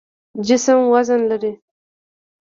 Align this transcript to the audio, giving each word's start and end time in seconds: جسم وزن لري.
جسم 0.47 0.77
وزن 0.93 1.21
لري. 1.29 1.53